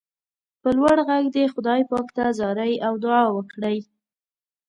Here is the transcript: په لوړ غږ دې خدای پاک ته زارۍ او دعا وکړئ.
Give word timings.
په 0.61 0.69
لوړ 0.77 0.95
غږ 1.09 1.25
دې 1.35 1.45
خدای 1.53 1.81
پاک 1.91 2.07
ته 2.15 2.25
زارۍ 2.39 2.73
او 2.87 2.93
دعا 3.03 3.23
وکړئ. 3.35 3.77